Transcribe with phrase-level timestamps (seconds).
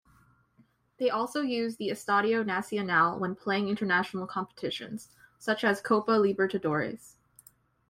[0.97, 7.17] They also use the Estadio Nacional when playing international competitions, such as Copa Libertadores.